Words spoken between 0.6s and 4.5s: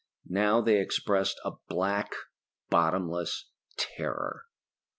they expressed a black, bottomless terror.